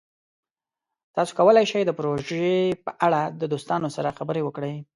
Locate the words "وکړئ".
4.43-4.75